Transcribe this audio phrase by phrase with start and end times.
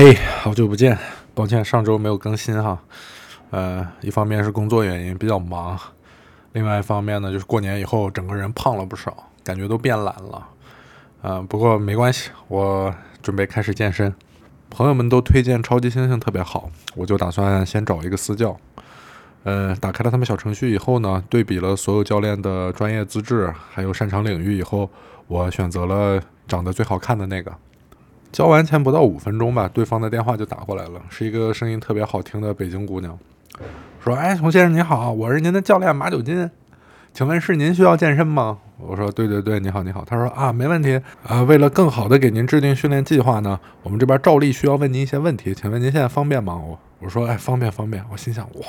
[0.00, 0.96] 嘿，好久不见，
[1.34, 2.78] 抱歉上周没有更新哈。
[3.50, 5.76] 呃，一方面是工作原因比较忙，
[6.52, 10.48] 另外一方面呢就是过年以后整个人胖了不少，感觉都变懒了。
[11.22, 14.14] 嗯，不过没关系，我准备开始健身。
[14.70, 18.56] 朋友们都推荐超级猩猩特别好，我就打算先找一个私教。
[19.42, 24.88] 呃，打开了他们小程序以后呢，对比了所有教练的专业资质还有擅长领域以后，
[25.26, 27.52] 我选择了长得最好看的那个。
[28.30, 33.18] 交完钱不到五分钟吧，对方的电话就打过来了，是一个声音特别好听的北京姑娘，
[34.04, 36.50] 说：“哎，熊先生你好，我是您的教练马九金，
[37.12, 48.66] 请问是您需要健身吗？”我说：“对对对，你好你好。”他说：“啊，没问题啊，为了更好的给您制定训练计划呢，我们这边照例需要问您一些问题，请问您现在方便吗？”我我说：“哎，方便方便。”我心想：“哇。”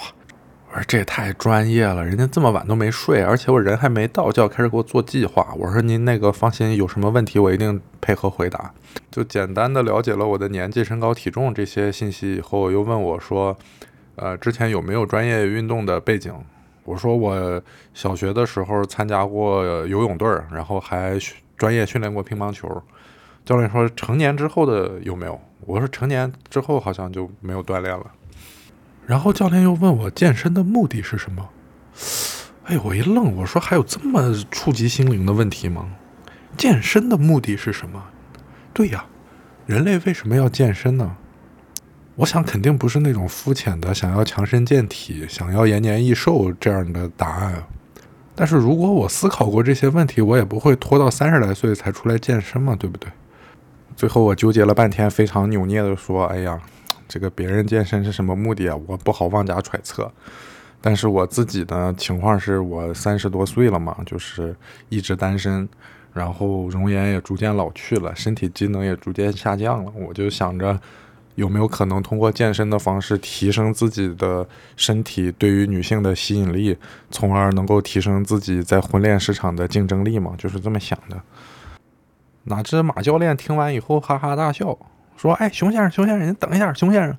[0.71, 5.51] 我说这也太专业了，人家这么晚都没睡，而且我人还没到就要开始给我做计划。
[5.57, 8.71] 我说您那个放心，有什么问题我一定配合回答。
[9.09, 13.57] 就简单的了解了我的年纪、身高、体重这些信息以后，又问我说，
[14.15, 16.31] 呃，之前有没有专业运动的背景？
[16.83, 17.59] 我说我
[17.95, 21.17] 小学的时候参加过游泳队儿，然后还
[21.57, 22.69] 专业训练过乒乓球。
[23.44, 25.39] 教练说成年之后的有没有？
[25.66, 28.05] 我说成年之后好像就没有锻炼了。
[29.09, 31.49] 然后教练又问我健身的目的是什么？
[32.65, 35.89] 哎，我一愣，我说还有这么触及心灵的问题吗？
[36.55, 38.03] 健身的目的是什么？
[38.71, 39.03] 对呀，
[39.66, 41.17] 人类为什么要健身呢？
[42.17, 47.63] 我想肯定不是那种肤浅的想要强身健体、想要延年益寿这样的答案。
[48.35, 53.11] 但是如果我思考过这些问题，我也不会拖到三十来岁才出来健身嘛，对不对？
[53.95, 56.61] 最后我纠结了半天，非常扭捏的说：“哎呀。”
[57.09, 58.79] 这个别人健身是什么目的啊？
[58.88, 60.09] 我不好妄加揣测，
[60.79, 64.55] 但是我自己的情况是我三十多岁了嘛，就是
[64.89, 65.67] 一直单身，
[66.13, 69.91] 然后容颜也逐渐老去了，身体机能也逐渐下降了。
[69.95, 70.79] 我就想着
[71.33, 76.77] 有没有可能通过健身的方式提升自己的身体对于女性的吸引力，
[77.09, 80.35] 从而能够提升自己在婚恋市场的竞争力嘛？
[80.38, 81.19] 就是这么想的。
[82.44, 84.78] 哪知马教练听完以后哈哈大笑。
[85.19, 87.13] 说，哎，熊先生，熊先生，您等一下，熊先生，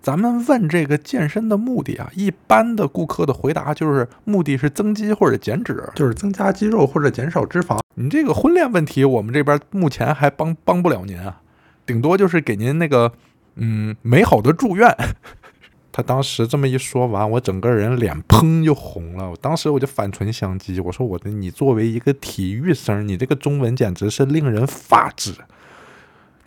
[0.00, 7.78] 咱们问这个健身的目的啊，一般的顾客的回答就是目的是增肌或者减脂，就是增加肌肉或者减少脂肪。
[7.96, 11.42] 你这个婚恋问题，我们这边目前还帮帮不了您啊，
[11.84, 13.12] 顶多就是给您那个
[13.56, 14.96] 嗯美好的祝愿。
[15.92, 25.32] 他当时这么一说完，我整个人脸砰就红了，我当时我就反唇相讥，我说我的，你作为一个体育生，你这个中文简直是令人发指。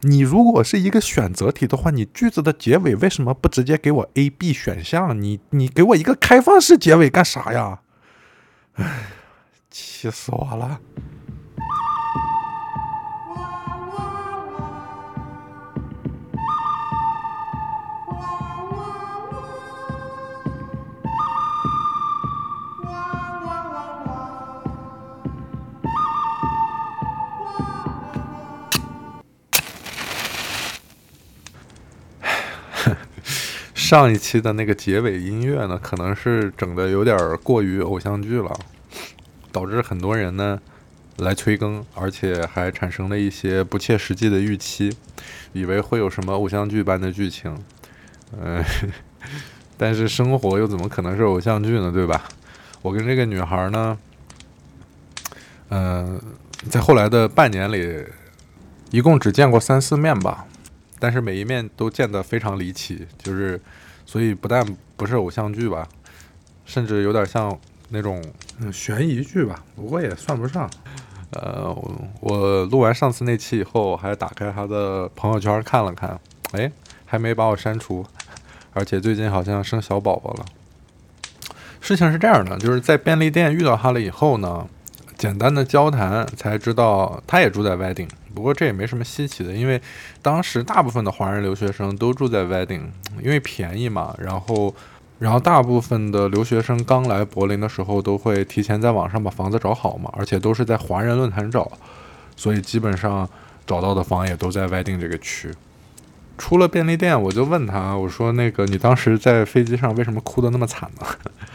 [0.01, 5.19] 你如果是一个选择题的话，你句子的结尾为什么不直接给我 A、B 选项？
[5.19, 7.79] 你你给我一个开放式结尾干啥呀？
[8.73, 9.07] 哎，
[9.71, 10.79] 气死我了！
[33.87, 38.53] 上一期的那个结尾音乐呢，可能是整的有点过于偶像剧了，
[39.49, 40.59] 导致很多人呢
[41.19, 44.93] 来催更，而且还产生了一些不切实际的预期，
[45.53, 47.57] 以为会有什么偶像剧般的剧情。
[48.37, 48.61] 嗯，
[49.77, 51.89] 但是生活又怎么可能是偶像剧呢？
[51.89, 52.25] 对吧？
[52.81, 53.97] 我跟这个女孩呢，
[55.69, 56.21] 嗯，
[56.69, 58.03] 在后来的半年里，
[58.91, 60.45] 一共只见过三四面吧。
[60.99, 63.59] 但是每一面都见得非常离奇，就是，
[64.05, 64.65] 所以不但
[64.95, 65.87] 不是偶像剧吧，
[66.65, 67.57] 甚至有点像
[67.89, 68.23] 那种
[68.71, 70.69] 悬疑剧吧，不过也算不上。
[71.31, 71.75] 呃，
[72.21, 76.17] 我录完上次那期以后，还打开他的朋友圈看了看，
[76.53, 76.71] 哎，
[77.05, 78.05] 还没把我删除，
[78.73, 80.45] 而且最近好像生小宝宝了。
[81.81, 84.67] 事情是这样的，就是在便利店遇到他了以后呢，
[85.17, 88.07] 简单的交谈才知道他也住在外地。
[88.35, 89.81] 不过这也没什么稀奇的，因为
[90.21, 92.83] 当时大部分的华人留学生都住在 Wedding，
[93.23, 94.13] 因为便宜嘛。
[94.19, 94.75] 然后，
[95.17, 101.71] 然后大部分的留学生刚来柏林的时候，都会提前在网上把房子找好嘛，而且都是在华人论坛找，
[102.35, 103.27] 所以基本上
[103.65, 105.51] 找到的房也都在 Wedding 这个区。
[106.37, 111.07] 出了便利店，我就问他，我说：“那个，你当时在飞机上为什么哭得那么惨呢？”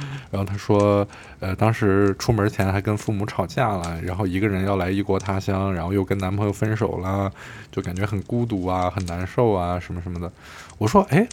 [0.31, 1.07] 然后他说
[1.41, 7.31] ：“呃，当时出门前还跟父母吵架了，然后一个人要来异国他乡，然后又跟男朋友分手了，
[7.71, 10.31] 就感觉很孤独啊，很难受啊，什么什么的。”
[10.79, 11.29] 我说：“哎，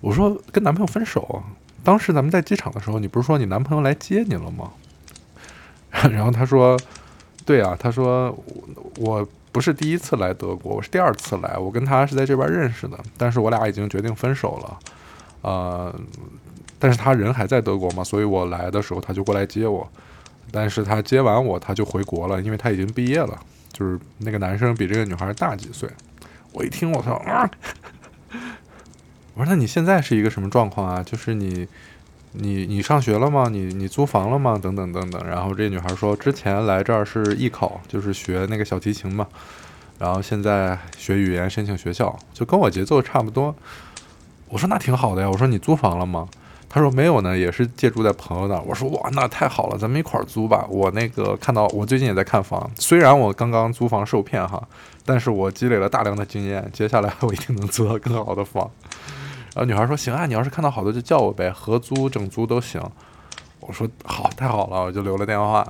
[0.00, 1.42] 我说跟男朋友分手，
[1.84, 4.70] 当时咱们在机场的时候，你不是说你男朋友来接你了吗？”
[6.10, 6.76] 然后他说
[7.44, 8.36] ：“对啊，他说
[8.96, 11.58] 我不是第一次来德国，我是第二次来。
[11.58, 14.78] 我跟他是在这边认识的，但是我俩已经决定分手了。
[15.42, 15.94] 呃，
[16.78, 19.86] 但是他人还在德国嘛，所以我来的时候他就过来接我。
[20.50, 23.38] 但是他接完我，他就回国了，因为他已经毕业了。
[23.72, 25.88] 就是那个男生比这个女孩大几岁。
[26.52, 27.50] 我一听，我操啊！
[29.34, 31.02] 我说那你现在是一个什么状况啊？
[31.02, 31.68] 就是你。
[32.32, 33.48] 你你上学了吗？
[33.50, 34.58] 你你租房了吗？
[34.60, 35.22] 等等等等。
[35.26, 39.26] 然后这女孩说，之前来这儿是艺考，就是学那个小提琴嘛。
[39.98, 43.54] 然后现在学语言，申请学校，就跟我节奏差不多。
[44.48, 45.30] 我说那挺好的呀。
[45.30, 46.26] 我说你租房了吗？
[46.68, 48.62] 她说没有呢，也是借住在朋友那儿。
[48.66, 50.66] 我说哇，那太好了，咱们一块儿租吧。
[50.70, 54.66] 我那个看到我最近也在看房，虽然我刚刚租房受骗哈，
[55.04, 58.70] 但是我积累了大量的经验，接下来 我一定能租到更好的房。
[59.54, 62.80] 然后女孩说：“行啊，你要是看到好的就叫我呗，合租整租都行。”
[63.60, 65.66] 我说：“好，太好了！”我就留了电话，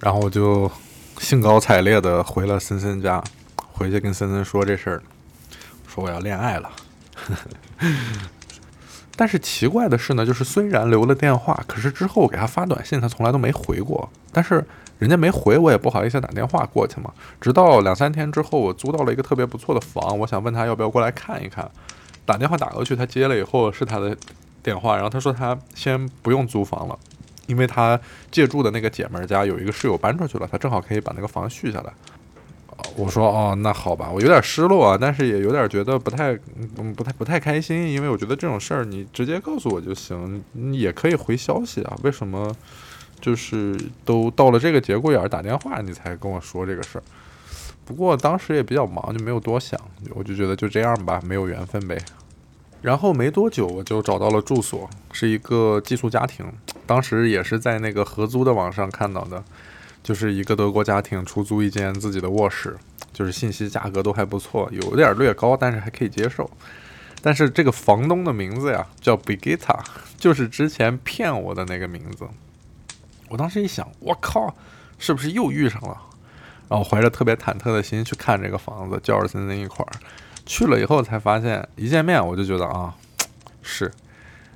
[0.00, 0.70] 然后我就
[1.18, 3.22] 兴高采烈的回了森森家，
[3.72, 5.02] 回去跟森森说这事儿，
[5.86, 6.70] 说我要恋爱了。
[9.16, 14.10] 但是奇怪的是呢，就是虽然留了电话，可是之后我给他发短信，他从来都没回过。
[14.32, 14.66] 但是
[14.98, 17.12] 人家没回，我也不好意思打电话过去嘛。
[17.40, 21.70] 直到两三天之后，我租到了一个特别不错的房，我想问他要不要过来看一看。
[22.26, 24.16] 打电话打过去，他接了以后是他的
[24.62, 26.98] 电话，然后他说他先不用租房了，
[27.46, 27.98] 因为他
[28.30, 31.92] 借住的那个姐们家有一个室友搬出去了，他正好可以把那个房续下来。
[32.96, 36.36] 我说哦，那好吧，我有点失落啊，但是也有点觉得不太，
[36.76, 42.54] 嗯，不太不太开心，因为我觉得这种事儿你直接告诉我就行，你也可以回消息啊，为什么
[43.20, 47.02] 就是都到了这个节骨眼儿打电话你才跟我说这个事儿？
[47.84, 49.78] 不过当时也比较忙，就没有多想，
[50.14, 51.98] 我就觉得就这样吧，没有缘分呗。
[52.80, 56.44] 然后没多久我就找到了住所，是一个寄宿家庭。
[56.86, 59.42] 当时也是在那个合租的网上看到的，
[60.02, 62.76] 就是一个德国家庭出租一间自己的卧室，
[63.12, 66.50] 就是信息价格都还不错，有点略高，但是还可以接受。
[67.22, 69.78] 但是这个房东的名字呀叫 Bigita，
[70.18, 72.26] 就是之前骗我的那个名字。
[73.30, 74.54] 我当时一想，我靠，
[74.98, 75.96] 是不是又遇上了？
[76.68, 79.92] 然后怀着特别忐忑的心去看这个房子，叫着森森一块儿
[80.46, 82.94] 去了以后，才发现一见面我就觉得啊，
[83.62, 83.92] 是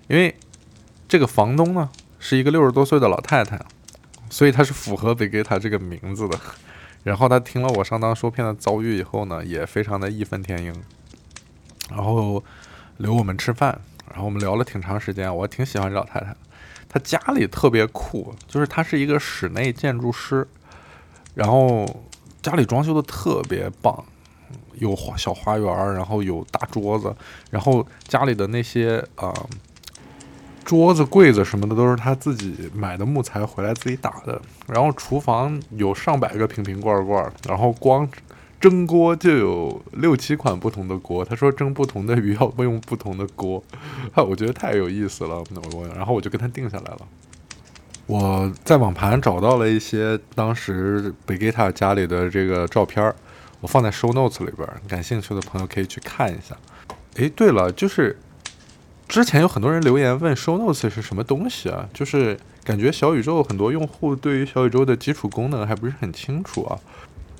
[0.08, 0.34] 因为
[1.06, 1.88] 这个房东呢
[2.18, 3.60] 是一个六十多岁的老太太，
[4.30, 6.38] 所以她是符合给给她这个名字的。
[7.04, 10.74] 然后她听了我上当受骗的遭遇以后呢，也非常的义愤填膺，
[11.90, 12.42] 然后
[12.96, 16.34] 留我们吃饭，然后我们聊了挺长时间，我挺喜欢这老太太，
[16.88, 20.46] 她家里特别酷，就是她是一个室内建筑师。
[21.38, 21.86] 然后
[22.42, 24.04] 家里装修的特别棒，
[24.78, 27.14] 有花小花园，然后有大桌子，
[27.48, 29.32] 然后家里的那些啊
[30.64, 34.42] 桌子、柜子什么的都是他自己买的木材回来自己打的。
[34.66, 38.08] 然后厨房有上百个瓶瓶罐罐，然后光
[38.60, 41.24] 蒸锅就有六七款不同的锅。
[41.24, 43.62] 他说蒸不同的鱼要用不同的锅，
[44.28, 45.36] 我觉得太有意思了。
[45.72, 46.98] 我然后我就跟他定下来了。
[48.08, 53.14] 我在网盘找到了一些当时贝吉塔家里的这个照片儿，
[53.60, 56.56] 我放在 show notes 里边，感兴趣的朋友可以去看一下。
[57.16, 58.18] 诶，对了，就是
[59.06, 61.86] 之前有很多人留言问 show notes 是什么东西啊？
[61.92, 66.80] 就是感觉小宇宙很多用户对于小宇宙的基础功能还不是很清楚啊。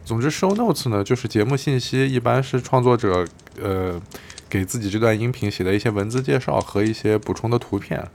[0.05, 3.27] 总之，show notes 呢就是节目信息，一般是创作者
[3.59, 3.99] 呃
[4.51, 8.07] 给自己这段音频写的一些文字介绍和一些补充的图片。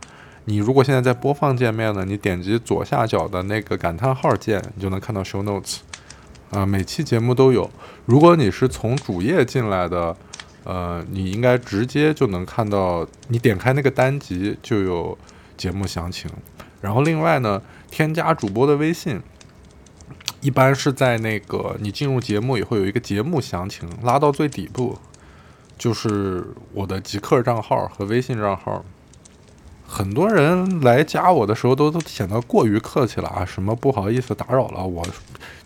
[0.45, 5.77] 你如果现在在播放界面呢，你点击左下角的那个感叹号键，你就能看到 show notes，
[6.51, 7.69] 啊，每期节目都有。
[8.05, 10.15] 如果你是从主页进来的，
[10.65, 15.17] 呃，你应该直接就能看到，你点开那个单集就有
[15.55, 16.29] 节目详情。
[16.81, 19.21] 然后另外呢，添加主播的微信，
[20.41, 24.97] 一般是在那个你进入节目以后有一个节目详情，拉到最底部，
[25.77, 28.83] 就是我的极客账号和微信账号。
[29.93, 35.05] 很多人来加我的时候都都显得过于客气了啊，什么不好意思打扰了，我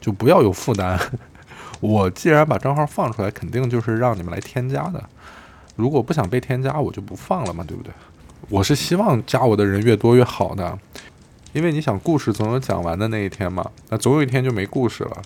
[0.01, 0.99] 就不要有负担。
[1.79, 5.01] 我既然把账号放出来，肯定就是让你们来添加的。
[5.77, 7.93] 如果不想被添加，我就不放了嘛，对不对？
[8.49, 10.77] 我是希望加我的人越多越好的，
[11.53, 15.21] 因为你想故事总有讲完的那一天嘛，那总有一天就没故事了。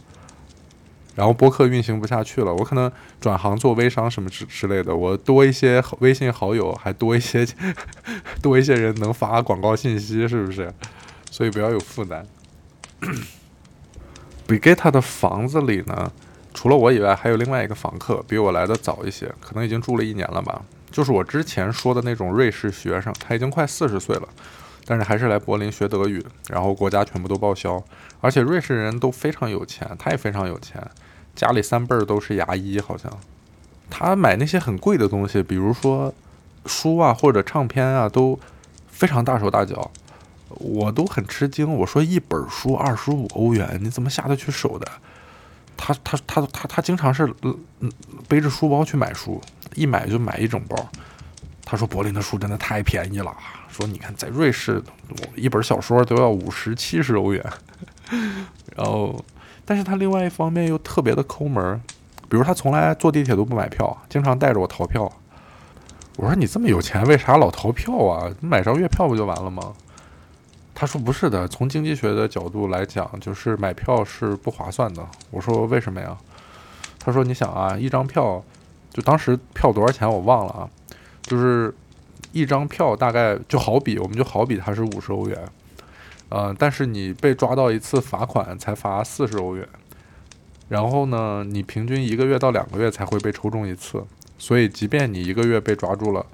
[1.15, 4.95] 然后播客运行不下去了，我可能转行做微商什么之之类的。
[4.95, 7.45] 我多一些微信好友，还多一些
[8.41, 10.73] 多一些人能发广告信息，是不是？
[11.29, 12.25] 所以不要有负担。
[14.47, 16.11] b i g e t a 的房子里呢，
[16.53, 20.61] 除了我以外，还有另外一个房客，比我来的早一些，可能已经住了一年了吧。
[20.91, 24.27] 就是我之前说的那种瑞士学生，他已经快四十岁了，
[24.85, 27.83] 但是还是来柏林学德语，然后国家全部都报销，
[28.19, 30.85] 而且瑞士人都非常有钱，他也非常有钱。
[31.35, 33.11] 家里三辈儿都是牙医，好像。
[33.89, 36.13] 他买那些很贵的东西，比如说
[36.65, 38.39] 书啊或者唱片啊，都
[38.89, 39.91] 非常大手大脚，
[40.49, 41.73] 我都很吃惊。
[41.73, 44.87] 我说一本书二十五欧元，你怎么下得去手的？
[45.77, 47.33] 他他他他他经常是
[48.27, 49.41] 背着书包去买书，
[49.73, 50.89] 一买就买一整包。
[51.65, 53.35] 他说柏林的书真的太便宜了，
[53.71, 54.83] 说你看在瑞士，
[55.35, 57.43] 一本小说都要五十七十欧元。
[58.75, 59.23] 然后，
[59.65, 61.81] 但是他另外一方面又特别的抠门，
[62.29, 65.11] 比如他从来坐地铁都不买票，经常带着我逃票。
[66.17, 68.29] 我说你这么有钱，为啥老逃票啊？
[68.41, 69.73] 买张月票不就完了吗？
[70.75, 75.07] 他说不是的，从经济学的角度来讲，就是买票是不划算的。
[75.29, 76.17] 我说为什么呀？
[76.99, 78.43] 他说你想啊，一张票，
[78.91, 80.69] 就当时票多少钱我忘了啊，
[81.21, 81.73] 就是
[82.31, 85.37] 一张票大概就好比我们就好比它是五十欧元。
[86.29, 89.67] 呃，但是你被抓到一次罚款才罚四十欧元，
[90.69, 94.01] 然后呢，你平均一个月到两个月才会被抽中一次，
[94.37, 96.25] 所以即便你一个月被抓住了，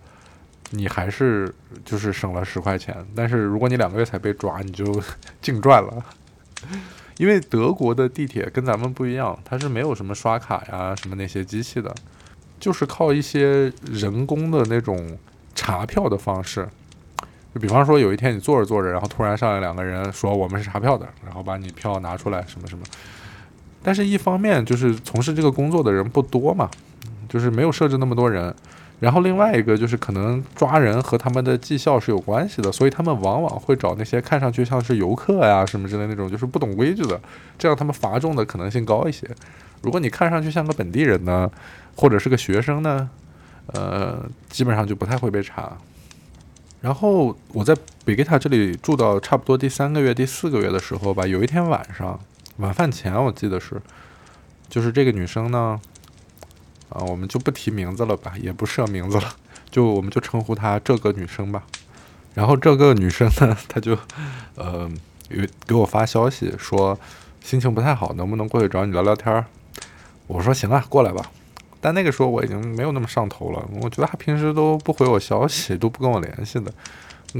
[0.70, 1.52] 你还是
[1.84, 2.96] 就是省了十块钱。
[3.16, 5.02] 但是如果你两个月才被抓，你就
[5.42, 6.06] 净赚了，
[7.18, 11.92] 因为德国的地铁跟咱们不一样，它是没有什么刷卡呀什么那些机器的，
[12.60, 15.18] 就是靠一些人工的那种
[15.58, 16.70] 查票的方式。
[17.54, 22.86] 就比方说，有一天你坐着坐着，然后突然上来两个人说我们是查票的，然后把你票拿出来什么什么。
[23.82, 26.70] 但是，一方面就是从事这个工作的人不多嘛，
[27.28, 28.54] 就是没有设置那么多人。
[29.00, 37.20] 然后另外一个就是可能抓人和他们的绩效是有关系的，所以他们往往会找那些看上去像是游客呀什么之类那种，就是不懂规矩的，
[37.60, 39.28] 这样他们罚重的可能性高一些。
[39.84, 41.50] 如果你看上去像个本地人呢，
[41.96, 43.08] 或者是个学生呢，
[43.74, 45.78] 呃，基本上就不太会被查。
[46.80, 52.20] 然后我在贝吉塔这里住到差不多第三个月、第四个月的时候吧，有一天晚上
[52.58, 53.82] 晚饭前，我记得是，
[54.70, 55.80] 就是这个女生呢，
[56.90, 59.34] 啊，我们就不提名字了吧，也不设名字了，
[59.72, 61.64] 就我们就称呼她这个女生吧。
[62.36, 63.98] 然后这个女生呢，她就
[64.56, 64.90] 呃
[65.28, 66.98] 给给我发消息说
[67.44, 69.46] 心情不太好，能不能过去找你聊聊天儿？
[70.28, 71.32] 我说行啊，过来吧。
[71.80, 76.72] 但那个时候我已经没有那么上头了，我觉得他平时都不回我消息，都不跟我联系的，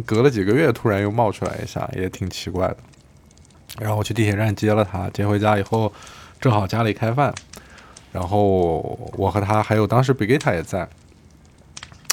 [0.06, 2.78] 隔了几个月突然又冒出来一下，也挺奇怪的。
[3.80, 5.92] 然后我去地铁站接了他，接回家以后，
[6.40, 7.34] 正好家里开饭，
[8.12, 8.78] 然后
[9.14, 10.88] 我和他还有当时比吉塔也在，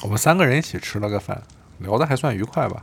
[0.03, 1.43] 我们三个人一起吃了个饭，
[1.79, 2.83] 聊得还算愉快吧。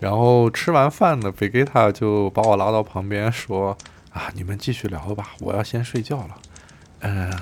[0.00, 3.76] 然后吃完饭呢，比吉塔就把我拉到旁边说
[4.10, 6.38] ：“啊，你们继续聊吧，我要先睡觉了。”
[7.00, 7.32] 嗯。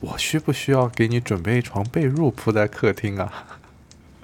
[0.00, 3.32] 我需不需要给你准备一床被褥铺在客厅啊？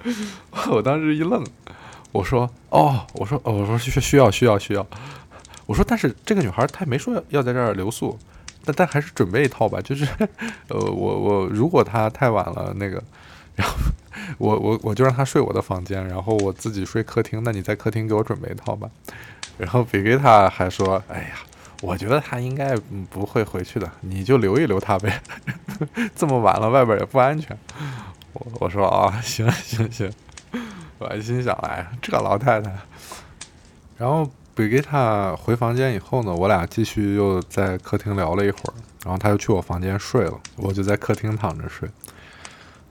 [0.69, 1.43] 我当时一愣，
[2.11, 4.85] 我说：“哦，我说，哦，我说需需要需要需要。”
[5.65, 8.17] 我说：“但是这个女孩她没说要在这儿留宿，
[8.63, 9.81] 但但还是准备一套吧。
[9.81, 10.05] 就是
[10.67, 13.01] 呃，我我如果她太晚了那个，
[13.55, 13.73] 然后
[14.37, 17.41] 我我我就让她睡我的房间，然后我自己睡客厅。
[17.43, 18.89] 那你在客厅给我准备一套吧。”
[19.57, 21.39] 然后比给他还说：“哎呀。”
[21.83, 22.77] 我觉得他应该
[23.09, 25.21] 不会回去的，你就留一留他呗。
[26.15, 27.57] 这么晚了，外边也不安全。
[28.33, 30.11] 我我说啊， 行行行。
[30.99, 32.71] 我还心想，哎，这老太太。
[33.97, 41.89] 然后比给他回房间以后呢，我俩继续又在客厅聊了一会儿，然后他又去我房间睡了，我就在客厅躺着睡。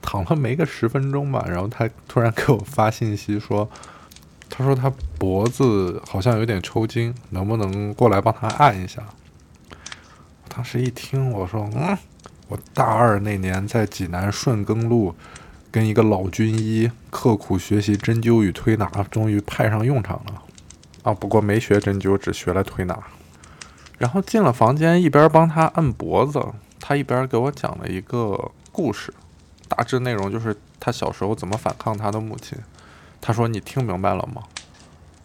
[0.01, 3.69] 躺了没个十分钟吧，然后他突然给我发信息说。
[4.55, 9.01] 他说他脖子好像有点抽筋，能不能过来帮他按一下？
[9.71, 11.97] 我当时一听，我说：“嗯，
[12.47, 15.15] 我大二那年在济南顺耕路
[15.71, 20.41] 跟一个老军医刻苦学习针灸与推拿，终于派上用场了。
[21.03, 22.97] 啊，不过没学针灸，只学了推拿。
[23.97, 26.45] 然后进了房间，一边帮他按脖子，
[26.79, 29.13] 他一边给我讲了一个故事，
[29.67, 32.57] 大致内容就是他小时候怎么反抗他的母亲。”
[33.21, 34.41] 他说：“你听明白了吗？”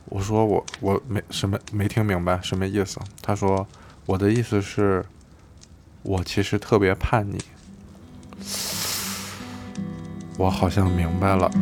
[0.07, 3.67] 我说：“我我没什么没听明白，什么意思？”他说
[4.07, 5.05] ：“我的意思是，
[6.03, 7.39] 我其实特别叛逆。”
[10.39, 11.51] 我好像明白了。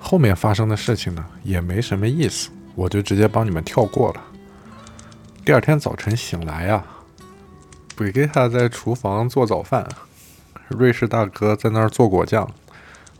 [0.00, 4.22] 后面发生的事情呢，也没什么意思，我就直接帮你们跳过了。
[5.44, 6.84] 第二天早晨醒来呀，
[7.96, 9.84] 布吉塔在厨房做早饭，
[10.68, 12.48] 瑞士大哥在那儿做果酱，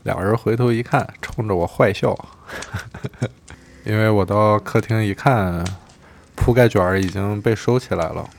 [0.03, 2.17] 俩人回头一看，冲着我坏笑，
[3.83, 5.61] 因为我到客厅一看，
[6.37, 8.29] 铺盖卷儿已经被收起来了。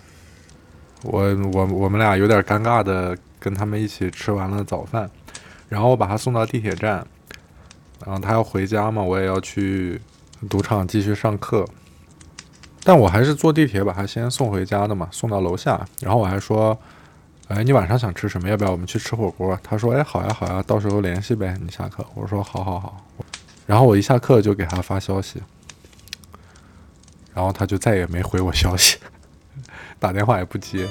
[1.02, 5.10] 我我我们俩有点尴尬的跟他们一起吃完了早饭，
[5.68, 7.06] 然后我把他送到地铁站，
[8.06, 10.00] 然后他要回家嘛，我也要去
[10.48, 11.66] 赌场继续上课。
[12.82, 15.86] 但我还是坐地铁把他先送回家的嘛，送到楼下。
[16.00, 16.76] 然后我还说
[17.48, 18.48] ：“哎，你晚上想吃什么？
[18.48, 23.04] 要不要我们去吃火锅？”他说：“哎，好呀，好呀，到时候联系呗，你下课。”我说：“好好好。”
[23.66, 25.42] 然后我一下课就给他发消息，
[27.34, 28.96] 然后他就再也没回我消息，
[30.00, 30.88] 打电话也不接。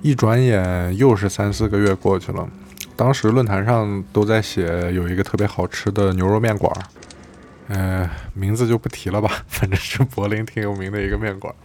[0.00, 2.48] 一转眼又是三四个月过去了，
[2.94, 6.82] 当时论坛上都在写有一个特别好吃的牛肉面馆儿，
[7.68, 11.56] 呃，名字就不提了吧， 反正是柏林挺有名的一个面馆儿。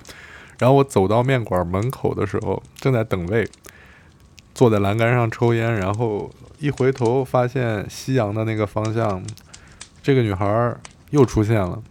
[0.58, 3.48] 然后我走到面馆门口的时候，正在等位，
[4.56, 9.24] 坐在栏杆上抽烟，然后一回头发现夕阳的那个方向，
[10.02, 10.76] 这个女孩
[11.12, 11.82] 又出现了，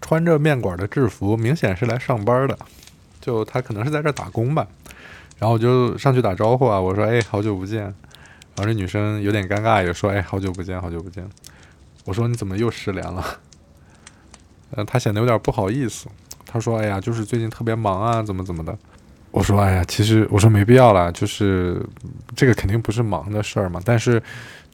[0.00, 2.56] 穿着面馆的制服，明显是来上班的，
[3.20, 4.66] 就她可能是在这打工吧。
[5.38, 7.82] 然后我就上去打招呼啊，我说：“哎，好久不见。”
[8.56, 11.28] 然后这女生有点尴尬，也说：“哎，好久不见，好久不见。”
[12.06, 13.24] 我说：“你怎么又失联了？”
[14.70, 16.06] 呃，她显得有点不好意思。
[16.46, 18.78] 她说：“哎呀，就是最近特别忙啊，怎么怎么的。”
[19.32, 21.84] 我说：“哎呀，其实我说没必要了，就是
[22.36, 23.80] 这个肯定不是忙的事儿嘛。
[23.84, 24.22] 但是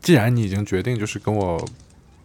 [0.02, 1.66] 既然你已经决定就是跟我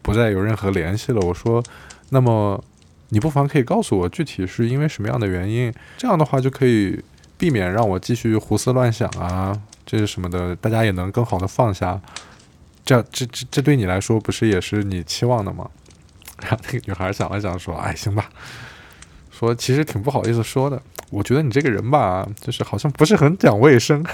[0.01, 1.63] 不再有任何联系了，我说，
[2.10, 2.62] 那么
[3.10, 7.01] 你不妨可以告诉我具体是因为什么样的原因，这样的话就可以。”
[7.38, 10.56] 避免让我继续胡思乱想啊，这是什么的？
[10.56, 12.01] 大家也能更好的放下。
[12.84, 15.70] 这这这这对你来说不是也是你期望的吗？
[16.42, 18.30] 然 后那个女孩想了想说：“哎，行吧。”
[19.32, 20.82] 说其实挺不好意思说的。
[21.10, 24.06] 我觉得你这个人吧，就是好像不是很讲卫生。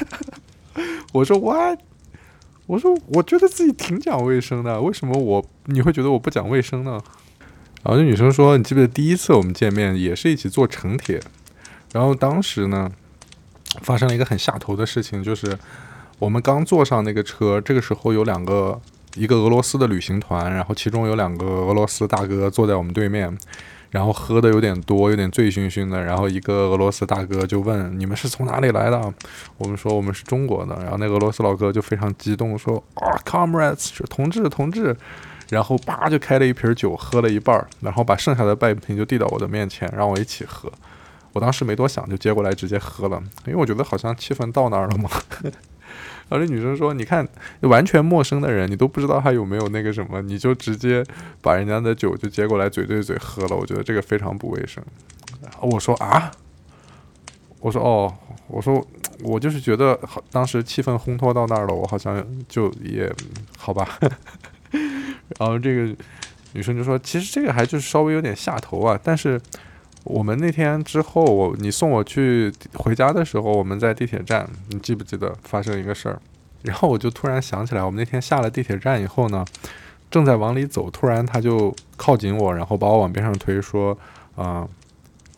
[1.14, 1.80] 我说 What？
[2.68, 7.02] 我说我觉得自己挺讲卫生的，为什么我你会觉得我不讲卫生呢？
[7.84, 11.20] 然后这女生说：“你记不记得第一次我们见面也是一起坐城铁？
[11.92, 12.90] 然后当时呢？”
[13.82, 15.58] 发生了一个很下头的事情，就是
[16.20, 18.80] 我们刚坐上那个车，这个时候有两个
[19.16, 23.36] 一个俄罗斯的旅行团，然后其中有两个俄罗斯大哥坐在我们对面，
[23.90, 29.14] 然后喝的有点多，有点醉醺醺的，然后一个俄罗斯大哥就问：“你们是从哪里来的？”
[29.58, 34.96] 我们说：“我们是中国的。”然后那个俄罗斯老哥就非常激动说：“啊，comrades，同志，同志！”
[35.50, 40.72] 然后叭就开了一瓶酒，喝了一半，然后把剩下的半瓶就递到我的面前，让我一起喝。
[41.34, 45.10] 我当时没多想，就接过来直接喝了，因为我觉得好像气氛到那儿了嘛。
[46.30, 47.28] 然后这女生说：“你看，
[47.62, 51.04] 完全陌生的人，你都不知道他有没有那个什么，你就直接
[51.42, 54.82] 把人家的酒就接过来嘴对嘴喝了，我觉得这个非常不卫生。”
[55.60, 56.32] 我说：“啊？”
[57.60, 58.14] 我说：“哦，
[58.48, 58.86] 我说
[59.22, 63.14] 我就是觉得好，当时气氛烘托到那儿了，我好像就也
[63.58, 64.00] 好吧。
[65.38, 65.94] ”然后这个
[66.54, 69.40] 女生就说：“其实这个还就是稍微有点下头啊，但是。”
[70.04, 76.20] 我们那天之后，我你送我去回家的时候，我们在地铁站，你记不记得发生一个事儿？
[76.64, 79.46] 然后我就突然想起来，我们那天下了地铁站以后呢，
[80.10, 83.98] 正在往里走，突然他就靠近我，然后把我往边上推，说
[84.36, 84.68] ：“啊，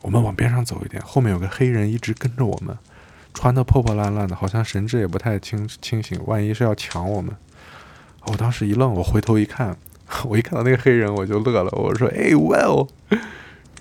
[0.02, 2.78] 我们往边上走一点，后面有个黑人一直跟着我们，
[3.34, 7.36] 穿的破破烂烂的，好像神志也不太清清醒，万一是要抢我们。”
[8.28, 9.78] 我当时一愣，我回头一看，
[10.26, 12.88] 我一看到那个黑人，我就乐了，我说：“哎，well。”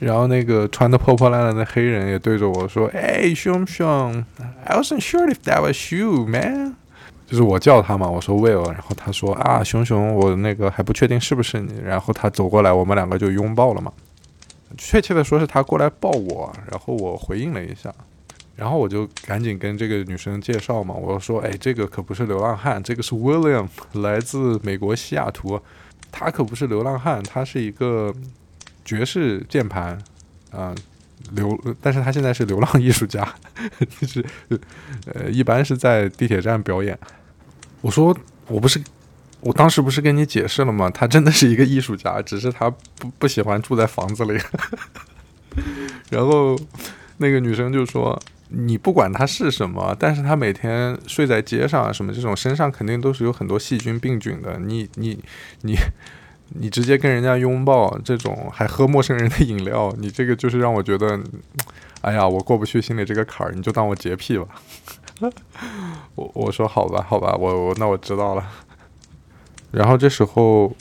[0.02, 4.24] 然后那个穿的破破烂烂的黑人也对着我说：“哎，熊熊
[4.64, 6.74] ，I wasn't sure if that was you, man。”
[7.24, 13.92] 就是我叫他嘛，我说 Will，然后他说：“啊，熊熊，我那个还不确定是不是你。”然后他走过来，我们两个就拥抱了嘛。
[14.76, 17.94] 确切的说是他过来抱我，然后我回应了一下，
[18.56, 25.60] 然后我就赶紧跟这个女生介绍嘛，我说：“哎，这个可不是流浪汉，这个是 William，来自美国西雅图，
[26.10, 28.12] 他可不是流浪汉，他是一个。”
[28.84, 29.98] 爵士键盘，
[30.50, 30.74] 啊，
[31.32, 33.26] 流，但是他现在是流浪艺术家，
[34.00, 34.24] 就是，
[35.06, 36.98] 呃，一般是在地铁站表演。
[37.80, 38.16] 我说，
[38.48, 38.82] 我不是，
[39.40, 40.90] 我当时不是跟你解释了吗？
[40.90, 44.40] 他真的是一个艺术家，只是他不不喜欢住在房子里。
[46.10, 46.58] 然后
[47.18, 54.58] 那个女生就说：“你不管他是什么，但是他每天睡在街上啊，什么这种身上肯定都是有很多细菌病菌的。
[54.58, 55.22] 你你
[55.62, 55.76] 你。”
[56.54, 61.18] 你直接跟人家拥抱，这种还喝陌生人的饮料，你这个就是让我觉得，
[62.02, 64.46] 哎呀，我过不去心里这个坎儿，你就当我洁癖吧。
[66.14, 68.44] 我我说好吧，好吧，我我那我知道了。
[69.70, 70.74] 然后这时候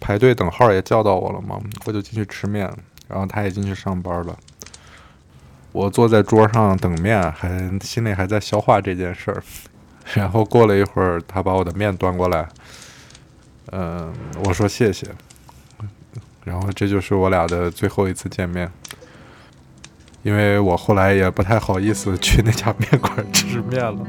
[0.00, 2.70] 排队等号也叫到我了嘛，我就进去吃面，
[3.08, 4.36] 然后他也进去上班了。
[5.72, 9.42] 我坐在桌上等面，还心里还在消化这件事儿。
[10.14, 12.48] 然后过了一会儿，他把我的面端过来，
[13.70, 14.12] 嗯，
[14.44, 15.06] 我说谢谢。
[16.44, 18.70] 然后这就是我俩的最后一次见面，
[20.24, 24.04] 因为我后来也不太好意思去那家面馆吃面了。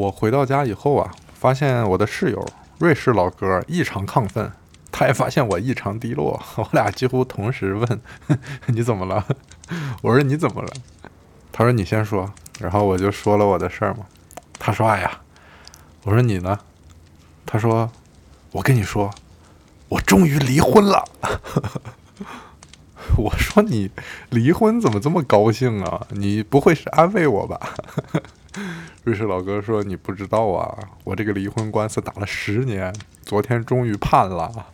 [0.00, 2.42] 我回到家以后啊，发现我的室友
[2.78, 4.50] 瑞士老哥异常亢奋，
[4.90, 8.00] 他也发现我异常低落， 我俩几乎同时问
[8.68, 9.26] ：“你怎么了？”
[10.00, 10.68] 我说：“你怎么了？”
[11.52, 14.06] 他说：“你先说。”然后我就说了我的事儿嘛。
[14.58, 15.20] 他说：“哎呀。”
[16.04, 16.58] 我说：“你呢？”
[17.44, 17.90] 他说
[18.52, 19.10] ：“我跟你说，
[19.90, 21.04] 我终于离婚了。
[23.18, 23.90] ”我说：“你
[24.30, 26.06] 离婚怎么这么高兴啊？
[26.10, 27.60] 你不会是安慰我吧？”
[29.04, 34.66] 瑞士老哥说：“你不知道啊，我这个离婚官司打了十年，昨天终于判了。”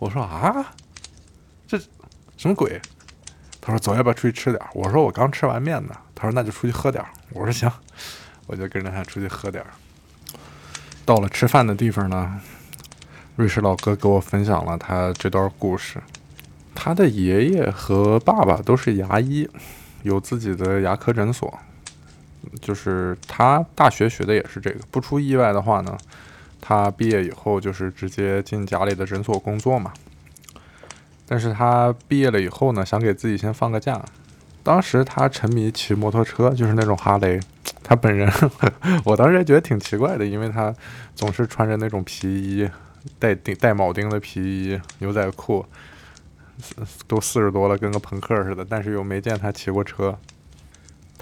[0.00, 0.72] 我说：“啊，
[1.66, 1.78] 这
[2.36, 2.80] 什么鬼？”
[3.60, 7.04] 他说：“走，要不要出去吃点？”我说：“我刚吃完面呢。”他说：“那就出去喝点。”
[7.34, 7.70] 我说：“行。”
[8.46, 9.64] 我就跟着他出去喝点。
[11.04, 12.40] 到了吃饭的地方呢，
[13.36, 16.02] 瑞士老哥给我分享了他这段故事。
[16.74, 19.48] 他的爷爷和爸爸都是牙医，
[20.02, 21.58] 有自己的牙科诊所。
[22.60, 25.96] 就是他大学学的也是这个，不出意外的话呢，
[26.60, 29.92] 他毕业以后就是直接进家里的诊所工作嘛。
[31.26, 34.04] 但是他毕业了以后呢，想给自己先放个假。
[34.62, 37.40] 当时他沉迷骑摩托车，就是那种哈雷。
[37.82, 38.30] 他本人，
[39.04, 40.72] 我当时也觉得挺奇怪的，因为他
[41.16, 42.68] 总是穿着那种皮衣，
[43.18, 45.66] 带钉带铆钉的皮衣、牛仔裤，
[47.08, 50.16] 都四十多了，跟个朋克似的，但是又没见他骑过车。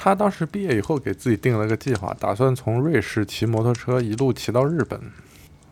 [0.03, 4.99] 他当时毕业以后，给自己定了个计划，打算从瑞士骑摩托车一路骑到日本，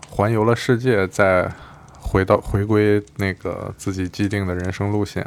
[0.07, 1.51] 环游了世界，再
[1.99, 5.27] 回到回归那个自己既定的人生路线。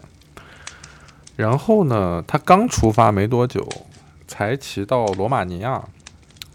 [1.36, 3.68] 然后呢，他刚出发没多久，
[4.28, 5.84] 才骑到罗马尼亚，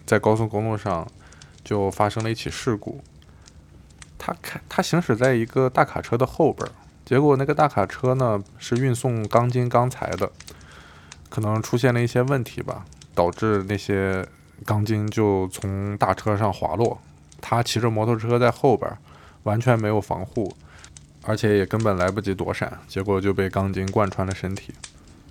[0.05, 1.05] 在高速公路上
[1.65, 3.03] 就发生了一起事故。
[4.17, 6.71] 他开他行驶在一个大卡车的后边，
[7.05, 10.31] 结果那个大卡车呢是运送钢筋钢材的。
[11.37, 12.83] 可能出现了一些问题吧，
[13.15, 14.27] 导致那些
[14.65, 16.99] 钢筋就从大车上滑落。
[17.43, 18.91] 他骑着摩托车在后边，
[19.43, 20.51] 完全没有防护，
[21.25, 24.73] 而且也根本来不及躲闪，结果就被钢筋贯穿了身体。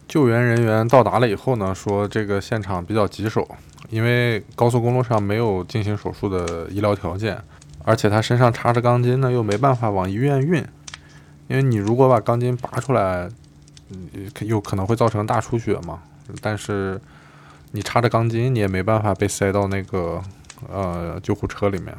[0.07, 3.47] 救援人员到达了以后呢，说这个现场比较棘手，
[3.89, 7.41] 因为高速公路上没有进行手术的医疗条件，
[7.83, 10.63] 而且他身上插着钢筋呢，又没办法往医院运，
[11.47, 13.27] 因为你如果把钢筋拔出来。
[13.89, 14.09] 嗯，
[14.41, 15.99] 有可能会造成大出血嘛？
[16.41, 16.99] 但是
[17.71, 20.21] 你插着钢筋，你也没办法被塞到那个
[20.67, 21.95] 呃救护车里面。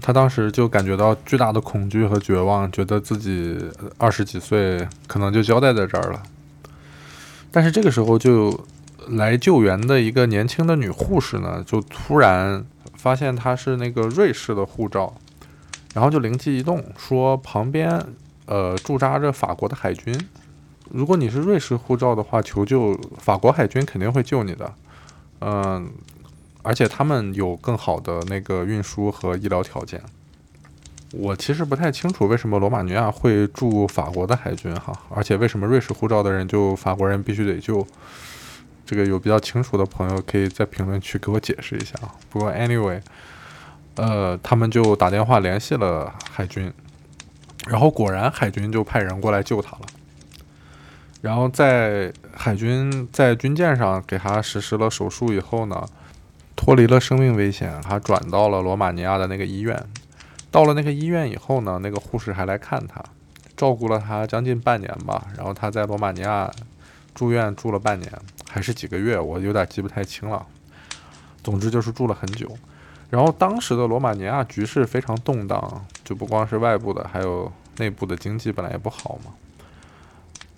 [0.00, 3.58] 他当时就感觉到巨大的恐惧和绝望，觉得自己
[3.98, 6.22] 二十几岁可能就交代在这儿了。
[7.50, 8.64] 但是这个时候，就
[9.08, 15.12] 来救援的一个年轻的女护士呢，就突然发现他是那个瑞士的护照，
[15.92, 18.00] 然后就灵机一动，说旁边
[18.46, 20.16] 呃驻扎着法国的海军。
[20.90, 24.74] 如果你是瑞士护照的话，求救法国海军肯定会救你的，
[25.40, 25.90] 嗯，
[26.62, 30.02] 而且他们有更好的那个运输和医疗条件。
[31.12, 37.86] 我其实不太清楚为什么罗马尼亚会驻法国的海军哈，而且为什么瑞士护照的人就法国人必须得救？
[38.86, 42.14] 这个有比较清楚的朋友可以在评论区给我解释一下啊。
[42.28, 43.00] 不过 anyway，
[43.94, 46.72] 呃，他们就打电话联系了海军，
[47.68, 49.82] 然后果然海军就派人过来救他了。
[51.20, 55.86] 然后在海军在军舰上给他实施了手术以后呢，
[56.56, 59.78] 脱离了生命危险，他转到了罗马尼亚的那个医院。
[60.50, 63.04] 到了那个医院以后呢，那个护士还来看他，
[63.56, 65.26] 照顾了他将近半年吧。
[65.36, 66.50] 然后他在罗马尼亚
[67.14, 68.10] 住院住了半年，
[68.48, 70.44] 还是几个月，我有点记不太清了。
[71.44, 72.50] 总之就是住了很久。
[73.10, 79.32] 然后当时的罗马尼亚局势非常动荡，就不光是外部的，还有内部的经济本来也不好嘛。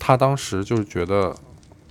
[0.04, 1.32] 他当时就是觉得，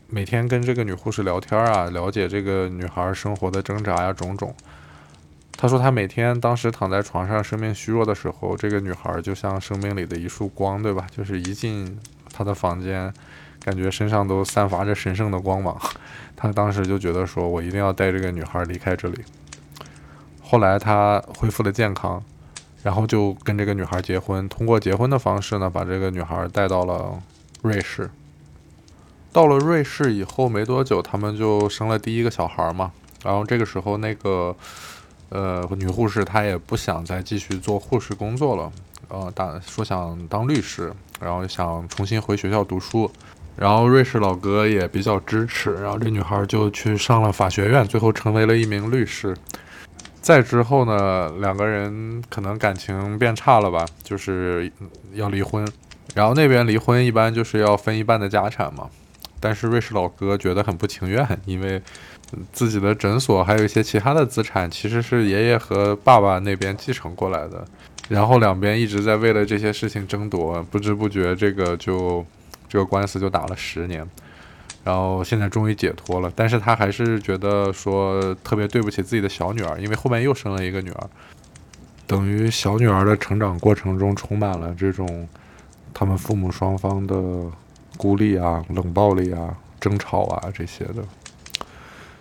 [0.09, 4.53] 每天跟这个女护士聊天啊，了解这个女孩生活的挣扎呀，种种。
[5.53, 11.07] 他说他每天当时躺在床上，生命虚弱的时候，这个女孩就像生命里的一束光，对吧？
[11.09, 11.97] 就是一进
[12.33, 13.13] 他的房间，
[13.63, 15.79] 感觉身上都散发着神圣的光芒。
[16.35, 19.23] 他当时就觉得说，我一定要带这个女孩离开这里。
[20.41, 22.21] 后来他恢复了健康，
[22.83, 27.17] 然后就跟这个女孩结婚，通过结婚的方式呢，把这个女孩带到了
[27.61, 28.09] 瑞士。
[29.33, 32.91] 到了瑞士以后没多久，他们就生了第一个小孩嘛。
[33.23, 34.55] 然后这个时候，那个
[35.29, 38.71] 呃女护士她也不想再继续做护士工作了，
[39.07, 43.09] 呃，打说想当律师，然后想重新回学校读书。
[43.55, 49.37] 然后瑞士老哥也比较支持，然后这女孩就去上了法学院，最后成为了一名律师。
[50.21, 54.71] 再之后呢，两个人可能感情变差了吧，就是
[55.13, 55.67] 要离婚。
[56.13, 58.89] 然后那边离婚一般就是要分一半的家产嘛。
[59.39, 61.81] 但是瑞士老哥觉得很不情愿，因为
[62.53, 67.65] 自己的诊所还有一些其他的资产，其实是爷爷和爸爸那边继承过来的。
[68.07, 72.23] 然后两边一直在为了这些事情争夺，不知不觉这个就
[72.69, 74.07] 这个官司就打了十年。
[74.83, 81.09] 然后现在终于解脱了，但是他还是觉得说特别对不起自己的小女儿，因为后面又生了一个女儿，
[82.05, 85.27] 等于小女儿的成长过程中充满了这种
[85.93, 87.15] 他们父母双方的。
[87.97, 91.03] 孤立啊，冷暴力啊，争吵啊，这些的。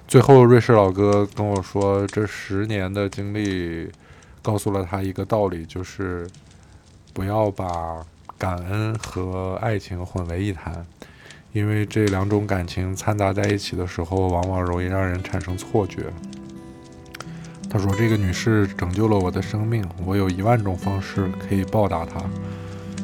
[0.07, 3.91] 最后，瑞士老哥跟我说，这十年的经历
[4.43, 6.29] 告诉了他一个道理，就是
[7.15, 8.05] 不要把
[8.37, 10.85] 感恩和爱情混为一谈，
[11.53, 16.13] 因为这两种感情掺杂在一起的时候，往往容易让人产生错觉。
[17.71, 22.21] 他说：“这个女士拯救了我的生命，我有一万种方式可以报答她。”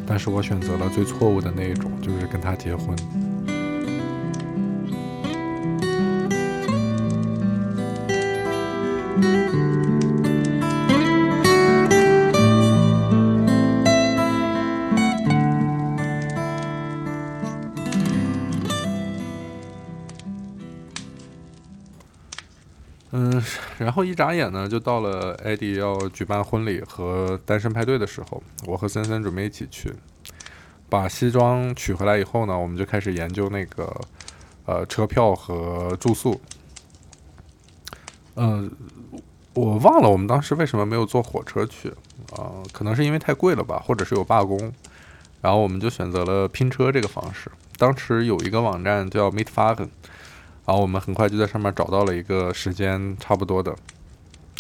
[0.06, 2.96] 但是我选择了最错误的那一种，就是跟他结婚。
[23.96, 28.42] 后一眨眼呢，就到了艾迪要举办婚礼和单身派对的时候。
[28.66, 29.90] 我和森森准备一起去，
[30.90, 34.00] 把西装取回来以后呢，我们就开始研究那个
[34.66, 36.38] 呃车票和住宿。
[38.34, 38.70] 嗯，
[39.54, 41.88] 我忘了我们当时为什么没有坐火车去
[42.36, 42.52] 啊？
[42.72, 44.70] 可能是因为太贵了吧，或者是有罢工。
[45.40, 47.50] 然后我们就选择了拼车这个方式。
[47.78, 49.90] 当时有一个网站叫 Meet f a g e n
[50.66, 53.74] 然后我们很快就在上面找到了一个时间差不多的，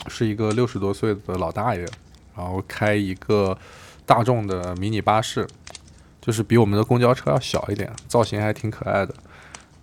[0.06, 1.86] 是一个六十多岁的老大爷，
[2.36, 3.58] 然后开一个
[4.06, 5.46] 大众的迷你巴士，
[6.20, 9.12] 就是比我们的公交车要小一点，造型还挺可爱的。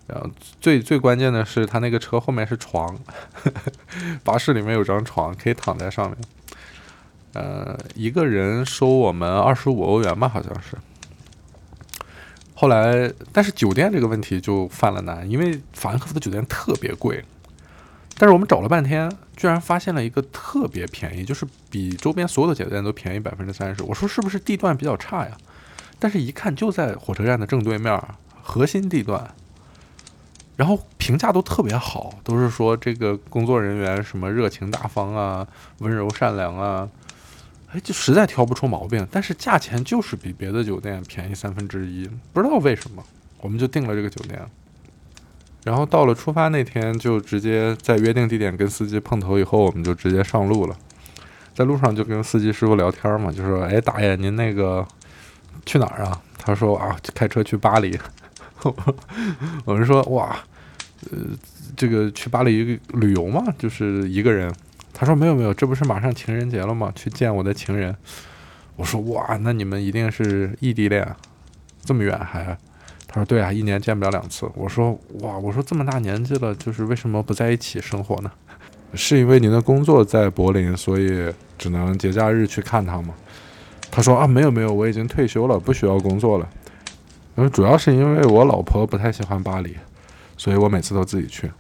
[0.08, 0.30] 然后
[0.62, 2.98] 最最关键的是，他那个车后面是床，
[4.24, 6.18] 巴士里面有张床，可以躺在上面。
[7.34, 10.78] 呃，一个人收我们二十五欧元吧，好像是。
[12.56, 17.24] 后来，但是酒店这个问题就犯了难，因为法兰克福的酒店特别贵。
[18.18, 23.84] 但是我们找了半天，居然发现了一个特别便宜，就是比周边所有的酒店都便宜百分之三十。
[23.84, 25.36] 我说是不是地段比较差呀？
[25.98, 28.00] 但是一看就在火车站的正对面，
[28.44, 29.34] 核心地段。
[30.56, 35.48] 然后评价都特别好，都是说这个工作人员什么热情大方啊，
[35.80, 36.88] 温柔善良啊。
[37.74, 43.04] 哎，就实在挑不出毛病，但是价钱就是比别的酒店便宜三分之一，不知道为什么，
[43.42, 44.40] 我们就订了这个酒店。
[45.64, 50.78] 然后到了出发那天，就直接在约定地点跟司机碰头以后，我们就直接上路了。
[51.56, 54.86] 在路上就跟司机师傅聊天嘛，就说：“哎，大爷，您那个
[55.66, 57.98] 去哪儿啊？”他说：“啊，开车去巴黎。
[59.66, 60.38] ”我们说：“哇，
[61.12, 61.18] 呃，
[61.76, 64.54] 这个去巴黎旅游嘛，就是一个人。”
[64.94, 66.92] 他说没有没有，这不是马上情人节了吗？
[66.94, 67.96] 去见我的情人。
[68.76, 71.06] 我说哇，那你们一定是异地恋，
[71.84, 72.58] 这么远还？
[73.08, 74.50] 他说对啊，一年见不了两次。
[74.56, 78.32] 我说哇，我说这么大年纪了，就是为什么不在一起生活呢？
[78.94, 83.14] 是因为您的工作在柏林，所以只能节假日去看他吗？
[83.92, 86.50] 他说啊，没有没有，我已经退休了，不需要工作了。
[87.36, 89.76] 因为主要是因为我老婆不太喜欢巴黎，
[90.38, 91.52] 所以我每次都自己去。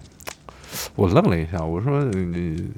[0.95, 2.69] 我愣了一下，我说：“你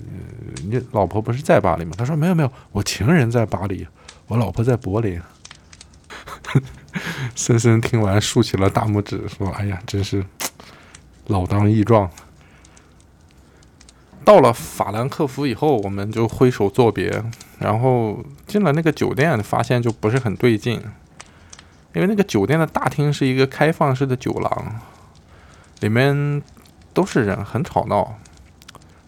[0.69, 3.87] 你老婆不是在巴黎吗？”他说：“没有没有，我情人在巴黎，
[4.27, 5.21] 我老婆在柏林。
[7.35, 10.25] ”森森听完竖起了大拇指，说：“哎呀，真是
[11.27, 12.09] 老当益壮。”
[14.23, 17.23] 到了法兰克福以后，我们就挥手作别，
[17.59, 20.81] 然后进了那个酒店，发现就不是很对劲，
[21.93, 24.81] 因为那个酒店的大厅是一个开放式的酒廊，
[25.79, 26.41] 里面。
[26.95, 28.17] 都是人，很吵闹，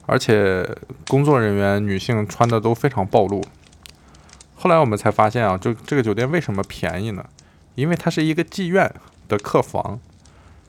[0.06, 0.70] 而且
[1.08, 3.42] 工作人员女性穿的都非常暴露。
[4.56, 7.26] 后来我们才发现啊，就这个酒店为什么便宜呢？
[7.76, 8.94] 因为它是一个妓院
[9.28, 10.00] 的客房，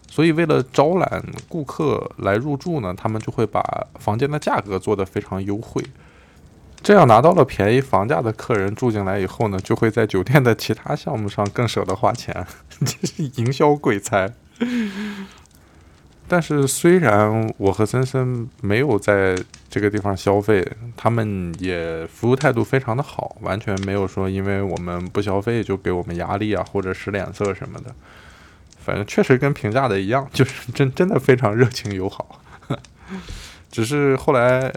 [0.08, 5.82] 所以为了招揽顾客来入住呢，他们就会把房间的价格做得非常优惠。
[6.80, 12.46] 这样拿到了便宜房价的客人住进来以后呢，就会在酒店的其他项目上更舍得花钱，
[12.84, 14.32] 这是营销鬼才。
[16.28, 19.34] 但是虽然我和森森没有在
[19.70, 27.94] 这个地方消费，他们也服务态度非常的好，完全没有说因为我们不消费就给我们压力啊或者使脸色什么的。
[28.78, 32.40] 反正确实跟评价的一样，就是真真的非常热情友好。
[33.70, 34.72] 只是后来。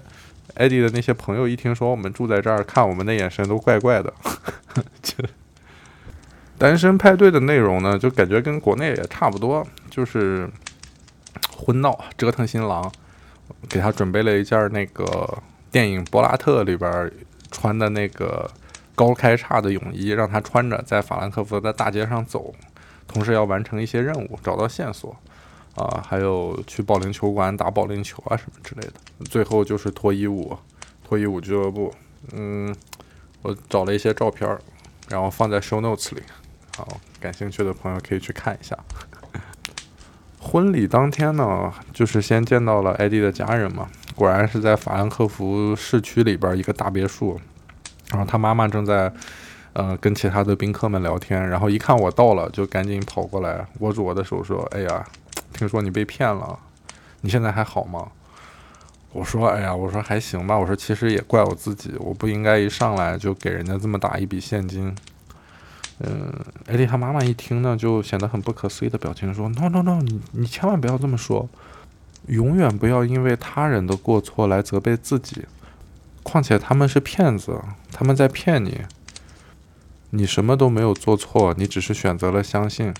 [0.55, 4.13] 艾迪的那些朋友一听说我们住在这儿，看我们的眼神都怪怪的。
[5.01, 5.15] 就
[6.57, 10.47] 单身派对的内容呢，就感觉跟国内也差不多，就是
[11.61, 12.91] 婚闹、折腾新郎。
[13.69, 15.37] 给他准备了一件那个
[15.69, 17.11] 电影《波拉特》里边
[17.51, 18.49] 穿的那个
[18.95, 22.53] 高开叉的泳衣，让他穿着在法兰克福的大街上走，
[23.07, 25.15] 同时要完成一些任务，找到线索。
[25.75, 28.93] 啊，还有去保龄球馆打保龄球啊什么之类的。
[29.25, 30.57] 最后就是脱衣舞，
[31.03, 31.93] 脱衣舞俱乐部。
[32.31, 32.73] 嗯，
[33.41, 34.57] 我找了一些照片，
[35.09, 36.21] 然后放在 show notes 里。
[36.77, 36.87] 好，
[37.19, 38.77] 感兴趣的朋友可以去看一下。
[40.41, 47.39] 婚礼当天呢，就是先见到了艾迪的家人嘛，果然是在法兰克福市区里边一个大别墅。
[48.09, 49.13] 然后他妈妈正在
[49.73, 55.05] 呃跟其他的宾客们聊天，然后一看我到了，就赶紧跑过来握住我的手说：“哎呀。”
[55.53, 56.57] 听说你被骗了，
[57.19, 58.07] 你现在还好吗？
[59.11, 60.57] 我说，哎呀，我说还行吧。
[60.57, 64.95] 我说，其实也怪我自己，我不应该一上来就给人家这么大一笔现金。
[66.03, 66.33] 嗯，
[66.67, 71.47] 艾丽她妈妈一听呢，就显得很不可思议的表情，说：“No No No，你你千万不要这么说，
[72.27, 75.45] 永远不要因为他人的过错来责备自己。
[76.23, 77.59] 况且他们是骗子，
[77.91, 78.81] 他们在骗你，
[80.11, 82.93] 你什么都没有做错，你只是选择了相信。”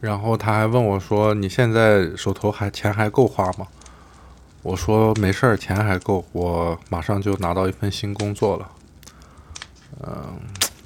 [0.00, 3.66] 然后他还问我说：“你现在手头还钱还够花吗？”
[4.62, 8.70] 我说：“没事儿，钱还够，我马上就拿到一份新工作了。”
[10.02, 10.40] 嗯，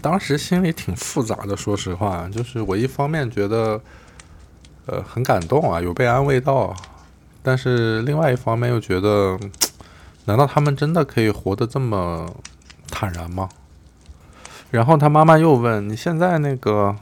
[0.04, 3.80] 当时心里挺复杂的，说实话，就是我一方面觉得，
[4.84, 6.76] 呃，很感动啊，有被安慰到，
[7.42, 9.38] 但是另外一方面又觉得，
[10.26, 12.30] 难道他们真的可以活得这么
[12.90, 13.48] 坦然吗？
[14.70, 16.94] 然后他妈妈又问：“你现在那个？”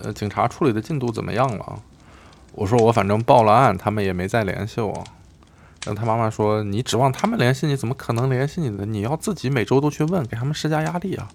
[0.00, 1.82] 呃，警察处理的进度怎么样了？
[2.52, 4.92] 我说我反正报了案，他们也没再联系我。
[5.84, 8.84] 然后他妈妈说：“你指望他们联系你，怎么可能联系你呢？
[8.86, 11.26] 你要自己每周都去问，给他们施加压力啊！”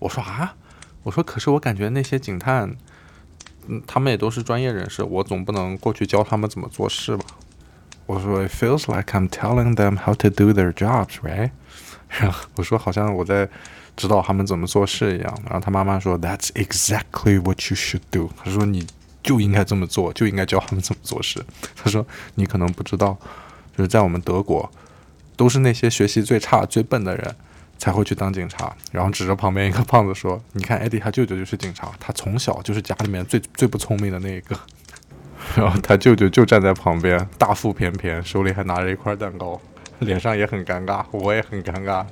[0.00, 0.56] 我说：“啊，
[1.04, 2.74] 我说可是我感觉那些警探，
[3.68, 7.24] 嗯，他们也都是专业人士，我总不能过去教他们怎么做事吧？”
[8.06, 11.52] 我说：“It feels like I'm telling them how to do their jobs, right？”
[12.18, 13.48] 然后我说：“好像我在。”
[13.96, 18.86] 指导他们怎么做事一样，然后他妈妈说：“That's exactly what you should do。”他说：“你
[19.22, 21.44] 就应该这么做，就应该教他们怎么做事。”
[21.76, 23.18] 他说：“你可能不知道，
[23.76, 24.70] 就是在我们德国，
[25.36, 27.36] 都是那些学习最差、最笨的人
[27.80, 34.56] 才会去当警察。”然后指着旁边一个胖子说：“你看，艾迪他舅舅就是警察，他从小就是家里面最最不聪明的那一个。
[35.56, 39.60] ”然后他舅舅就站在旁边，大腹便便，手里还拿着一块蛋糕，
[39.98, 42.06] 脸上也很尴尬，我也很尴尬。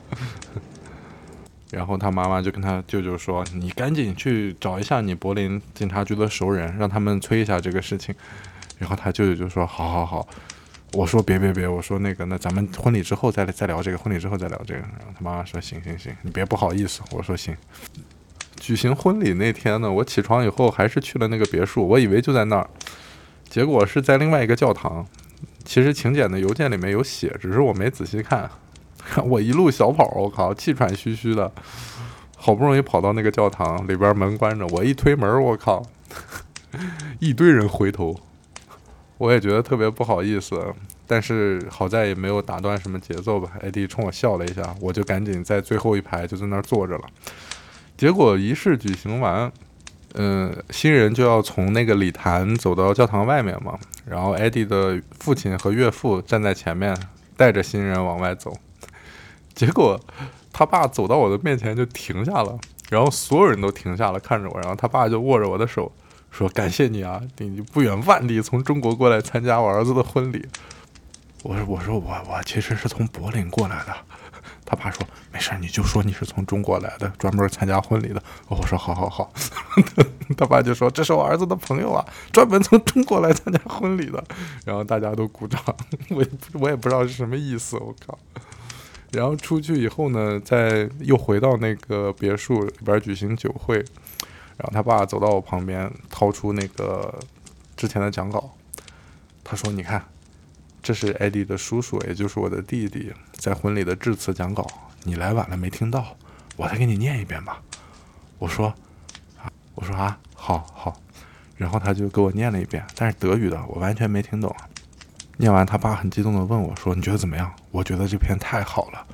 [1.70, 8.14] 然后他妈妈就跟他舅舅说：“你赶紧去找一下你柏林警察局的熟人，让他们催一下这个事情。”
[8.78, 10.26] 然后他舅舅就说：“好好好。”
[10.92, 17.56] 我说：“别别别！”我说：“那个，那咱们婚礼之后再再聊这个，婚礼之后再聊这个。”然后他妈妈说：“行行行，你别不好意思。”我说：“行。”
[18.60, 22.68] 举行婚礼那天呢，我起床以后还是去了那个别墅，我以为就在那儿，
[23.48, 25.06] 结果是在另外一个教堂。
[25.64, 28.50] 其实请柬的邮件里面有写，只是我没仔细看。
[29.24, 31.50] 我一路小跑，我靠，气喘吁吁的，
[32.36, 35.82] 好不容易跑到那个教堂里边，门关着，我一推门，我靠，
[37.20, 38.18] 一堆人回头，
[39.18, 40.64] 我也觉得特别不好意思，
[41.06, 43.50] 但是好在也没有打断什么节奏吧。
[43.60, 47.04] 艾迪冲我笑了一下，我就赶紧在最后一排就在那儿坐着了。
[47.96, 49.50] 结果仪式举行完，
[50.14, 56.96] 嗯，新人就要从那个礼坛走到教堂外面嘛，然后艾迪的父亲和岳父站在前面，
[57.36, 58.56] 带着新人往外走。
[59.52, 60.00] 结果，
[60.52, 62.56] 他爸走到我的面前就停下了，
[62.88, 65.90] 然后所有人都停下了看着我，然后他爸就握着我的手
[66.30, 70.46] 说：“感谢你啊，你不远万里从中国过来参加我儿子的婚礼。”
[71.42, 73.94] 我说：“我说我我其实是从柏林过来的。”
[74.64, 79.32] 他爸说：“没事，你就说你是从中国来的，专门参加婚礼的。”我说：“好好好。
[80.36, 84.22] ”他爸就说：“这是我儿子的朋友啊，专门从中国来参加婚礼的。”
[84.66, 85.58] 然后大家都鼓掌，
[86.10, 88.18] 我也我也不知道是什么意思，我靠。
[89.12, 93.82] 然后出去以后呢，再又回到那个别墅里边举行酒会，
[94.58, 97.18] 然后他爸走到我旁边，掏出那个
[97.76, 98.50] 之前的讲稿，
[99.42, 100.04] 他说：“你看，
[100.82, 104.66] 这是艾迪的叔叔，也就是我的弟弟，在婚礼的致辞讲稿，
[105.04, 106.16] 你来晚了没听到，
[106.56, 107.62] 我再给你念一遍吧。”
[108.38, 108.66] 我说
[109.40, 111.00] ：“啊，我说啊，好好。”
[111.56, 114.54] 然后他就给我念了一遍，但是德语的，我完全没听懂。
[115.38, 119.06] 念完，他爸很激动地问我说：“你觉得怎么样？”我觉得这篇太好了，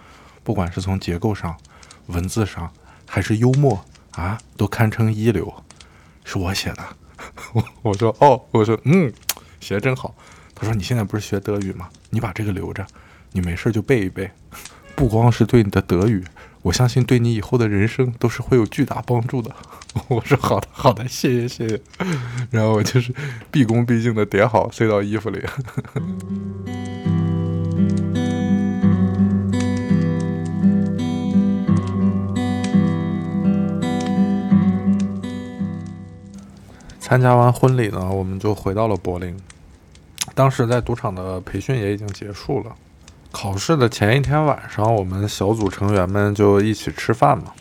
[0.42, 1.54] 不管是从结构上、
[2.06, 2.72] 文字上，
[3.06, 3.84] 还是幽默
[4.16, 5.52] 啊，都堪称一流。
[6.24, 6.82] 是我写的，
[7.52, 9.12] 我 我说哦，我说嗯，
[9.60, 10.14] 写的真好。
[10.54, 11.88] 他说：“你现在不是学德语吗？
[12.10, 12.86] 你把这个留着，
[13.32, 14.30] 你没事就背一背，
[14.94, 16.24] 不光是对你的德语，
[16.62, 19.54] 我相信对你以后的人生都是会有巨大帮助的。
[20.06, 21.80] ”我说：“好的，好的，谢谢，谢谢。”
[22.52, 23.12] 然后我就是
[23.50, 25.42] 毕恭毕敬的叠好，塞到衣服里。
[37.04, 39.36] 参加完婚礼呢，我们就回到了柏林。
[40.34, 42.74] 当时在赌场的培训也已经结束了。
[43.30, 47.52] 考试的前一天晚上，我们小组成员们就一起吃饭嘛。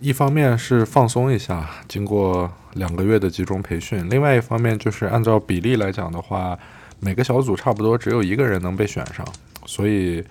[0.00, 6.58] 一方面是放松一下，经过两个月的集中培训；另外一方面就是按照比例来讲的话，
[6.98, 9.24] 每个小组差不多只有一个人能被选上，
[9.64, 10.24] 所以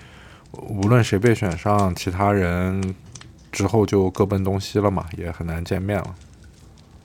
[0.51, 2.93] 无论谁被选上，其他人
[3.49, 6.13] 之后就各奔东西了嘛，也很难见面了。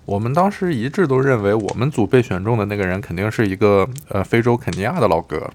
[0.07, 5.51] 我们当时一致都认为，我们组被选中的那个人肯定是一个呃非洲肯尼亚的老哥，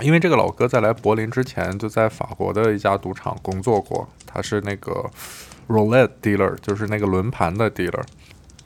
[0.00, 5.10] 因为这个老哥在来柏林之前就在法国的一家赌场工作过，他是那个。
[5.68, 8.02] Roulette dealer 就是那个轮盘的 dealer。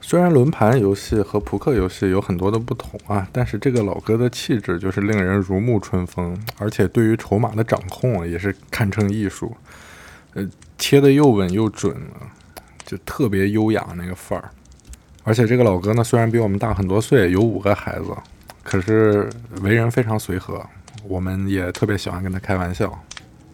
[0.01, 9.55] 虽然轮盘游戏和扑克游戏有很多的不同啊，但是这个老哥的气质就是令人如沐春风，而且对于筹码的掌控也是堪称艺术。
[10.33, 10.45] 呃，
[10.77, 12.33] 切的又稳又准啊，
[12.83, 14.49] 就特别优雅那个范儿。
[15.27, 18.05] 而且这个老哥呢，虽然比我们大很多岁，有五个孩子，
[18.63, 19.29] 可是
[19.61, 20.65] 为人非常随和，
[21.05, 22.97] 我们也特别喜欢跟他开玩笑。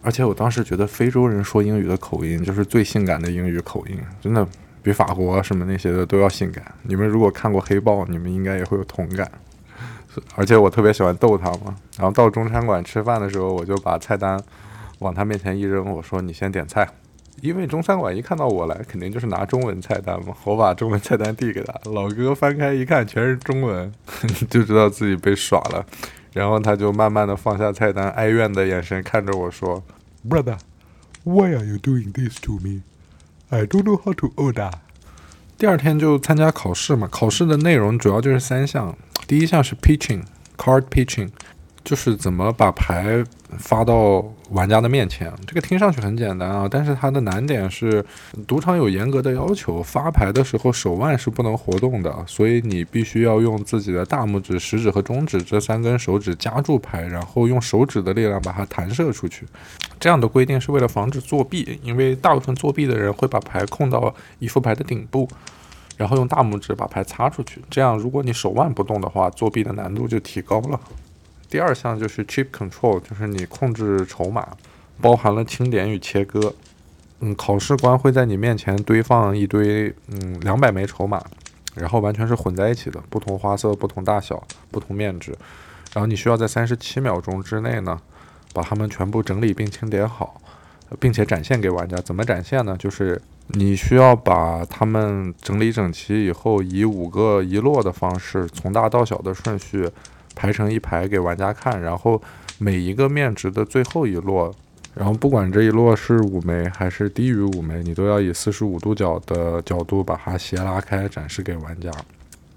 [0.00, 4.46] 而且我当时觉得非洲人说英语的口音就是最性感的英语口音，真的
[4.84, 6.64] 比法国什么那些的都要性感。
[6.84, 9.28] 你们如果看过《黑豹》，你们应该也会有同感。
[10.36, 11.74] 而且我特别喜欢逗他嘛。
[11.98, 14.40] 然后到中餐馆吃饭的时候，我就把菜单
[15.00, 16.88] 往他面前一扔，我说：“你先点菜。”
[17.40, 20.34] 因为中餐馆一看到我来，肯定就是拿中文菜单嘛。
[20.44, 23.92] 我把中文菜单递给他，老哥翻开一看，全是中文，
[24.48, 25.84] 就知道自己被耍了。
[26.32, 29.82] 然后他就慢慢的放下菜单，哀怨的眼神看着我说。
[30.28, 30.58] Brother,
[31.24, 32.82] why are you doing this to me?
[33.50, 34.72] I don't know how to order.
[35.58, 40.22] 第二天就参加考试嘛，考试的内容主要就是三项，第一项是 pitching,
[40.56, 41.30] card pitching。
[41.84, 43.22] 就是怎么把牌
[43.58, 48.04] 发到玩家的面前，这个听上去很简单啊，但是它的难点是，
[48.46, 59.46] 赌场有严格的要求，发牌的时候手腕是不能活动的，所以你必须要用自己的大拇指、食指和中指这三根手指夹住牌，然后用手指的力量把它弹射出去。
[59.98, 65.28] 这样的规定是为了防止作弊，因为大部分作弊的人会把牌控到一副牌的顶部，
[65.96, 67.62] 然后用大拇指把牌擦出去。
[67.70, 70.78] 这样，如果你手腕不动的话，作弊的难度就提高了。
[71.54, 74.44] 第二项就是 chip control，就是你控制筹码，
[75.00, 76.52] 包含了清点与切割。
[77.20, 81.22] 嗯，考试官会在你面前堆放一堆，嗯，两百枚筹码，
[81.76, 84.42] 然后完全是混在一起的，不同花色、不同大小、
[84.72, 85.30] 不同面值。
[85.92, 88.00] 然后你需要在三十七秒钟之内呢，
[88.52, 90.40] 把它们全部整理并清点好，
[90.98, 91.96] 并且展现给玩家。
[91.98, 92.76] 怎么展现呢？
[92.76, 99.88] 就是你需要把它们整理整齐以后，以五个一摞的方式，从大到小的顺序。
[100.34, 102.20] 排成一排给玩家看，然后
[102.58, 104.52] 每一个面值的最后一摞，
[104.94, 111.90] 然后不管这一摞是五枚还是低于五枚，你都要以四十五度角的角度把它斜拉开展示给玩家。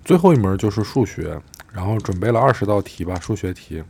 [0.06, 1.40] 最后一门就是数学，
[1.74, 3.84] 然后准备了二十道题吧，数学题，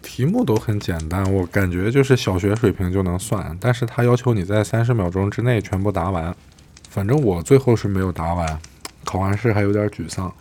[0.00, 6.34] 题目都很简单，我感觉就是小学水平就能算，但是他要求你在三十秒钟之内全部答完，
[6.88, 8.58] 反正我最后是没有答完，
[9.04, 10.32] 考完试还有点沮丧。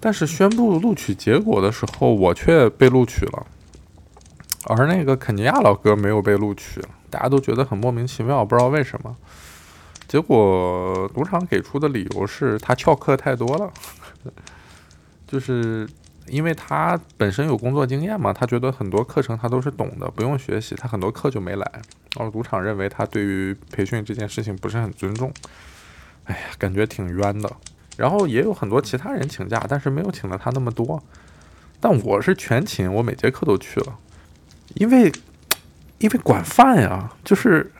[0.00, 3.46] 但是宣布录取结果的时候，我却被录取了，
[4.64, 9.14] 而那个肯尼亚老哥没有被录取，大家都觉得很莫名其妙，不知道为什么。
[10.08, 13.70] 结果赌场给出的理由是他翘课太多了，
[15.28, 15.88] 就是
[16.26, 21.72] 因为他本身有工作经验嘛，他觉得很多课程他都是懂的，不用学习，他很多课就没来。
[22.16, 25.32] 然后赌场认为他对于培训这件事情不是很尊重，
[26.24, 27.48] 哎呀，感觉挺冤的。
[28.00, 31.02] 然后也有很多其他人请假，但是没有请了他那么多。
[31.78, 33.98] 但我是全勤，我每节课都去了，
[34.76, 35.12] 因为
[35.98, 37.70] 因为管饭呀，就是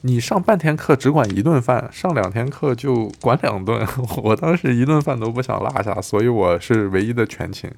[0.00, 3.86] 你上半天课只管一顿饭，上两天课就管两顿。
[4.24, 7.70] 我当时一顿饭都不想落下，所以我是唯一的全勤。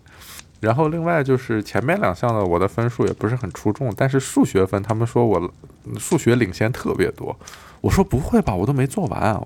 [0.61, 5.53] 然后另外就是前面两项的我的分数也不是很出众，但是数学分他们说我
[5.99, 7.37] 数学领先特别多。
[7.83, 9.39] 我说不会吧，我都没做完，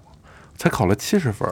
[0.57, 1.49] 才考了七十分。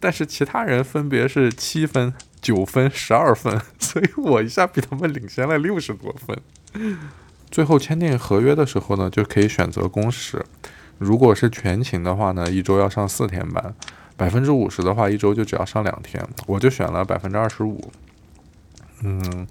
[0.00, 6.98] 但是其他人分别是七分、九分、十二分， 所以我一下比他们领先了六十多分。
[7.50, 10.44] 最后签订合约的时候呢，就可以选择工时。
[10.98, 13.72] 如果是全勤的话呢，一周要上四天班；
[14.16, 16.22] 百分之五十的话，一周就只要上两天。
[16.46, 17.90] 我就选了百分之二十五。
[19.02, 19.46] 嗯，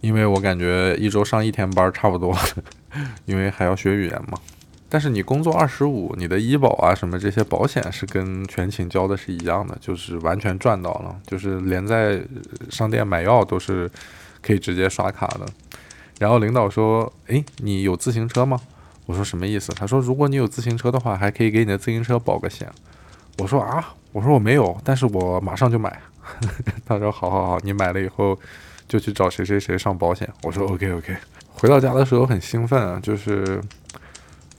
[0.00, 2.36] 因为我感觉一周上一天班差不多，
[3.26, 4.38] 因为还要学语言嘛。
[4.92, 12.20] 但是你工作二十五，你的医保啊什么这些保险是跟全勤交的是一样的，就是完全赚到了，就是连在
[12.68, 13.88] 商店买药都是
[14.42, 15.46] 可以直接刷卡的。
[16.18, 18.60] 然后领导说：“诶，你有自行车吗？”
[19.06, 22.68] 我说：“什么意思？”他说：“如果你有自行车的话，还可以给你的自行车保个险。”
[23.38, 26.00] 我说：“啊，我说我没有，但是我马上就买。
[26.84, 28.36] ”他说：“好好好，你买了以后
[28.88, 31.16] 就去找谁谁谁上保险。”我说：“OK OK。”
[31.54, 33.60] 回到家的时候很兴奋啊，就是。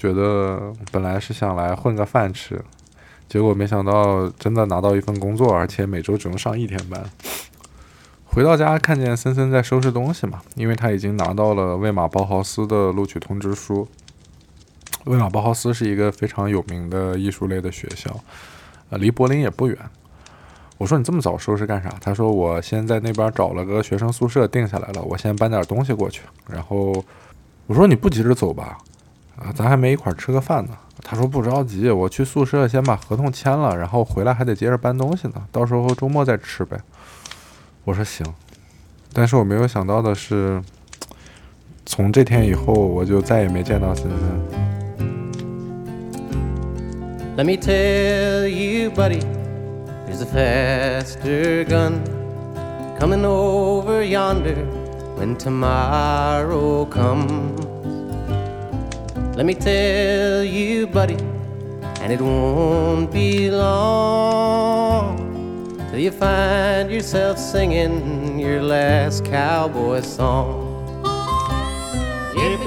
[0.01, 2.59] 觉得本来是想来混个饭吃，
[3.29, 6.99] 结果没想到真的拿到一份工作，而且每周只用上一天班。
[8.25, 13.87] 回到家看见森森在收拾东西嘛，因为他已经拿到了魏玛包豪斯的录取通知书。
[15.05, 18.19] 魏玛包豪斯是一个非常有名的艺术类的学校，
[18.89, 19.77] 呃，离柏林也不远。
[20.79, 21.93] 我说你这么早收拾干啥？
[22.01, 26.23] 他说我先在那边找了个学生宿舍定下来了，我先搬点东西过去。
[26.47, 26.91] 然后
[27.67, 28.79] 我说你不急着走吧？
[29.43, 30.71] 啊，咱还没一块儿吃个饭呢。
[31.03, 35.33] 他说不着急，我去宿舍先把合同签了，然后回来还得接着搬东西呢。
[35.51, 36.79] 到时候周末再吃呗。
[37.83, 38.25] 我说行。
[39.11, 40.61] 但是我没有想到的是，
[41.85, 44.19] 从这天以后，我就再也没见到森森。
[47.35, 49.21] Let me tell you, buddy,
[50.05, 52.01] there's a faster gun
[52.99, 54.67] coming over yonder
[55.17, 57.70] when tomorrow comes.
[59.35, 61.17] Let me tell you, buddy,
[62.01, 65.17] and it won't be long
[65.89, 70.67] till you find yourself singing your last cowboy song.
[72.35, 72.61] If